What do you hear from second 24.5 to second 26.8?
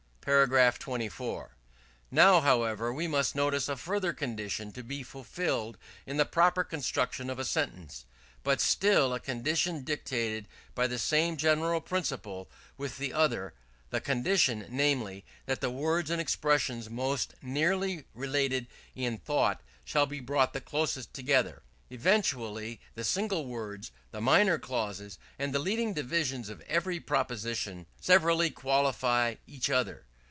clauses, and the leading divisions of